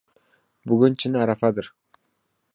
Bugun 0.69 0.95
chin 1.03 1.19
arafadir. 1.21 1.73